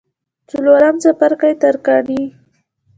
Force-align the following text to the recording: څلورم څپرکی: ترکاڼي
څلورم 0.49 0.95
څپرکی: 1.03 1.53
ترکاڼي 1.61 2.21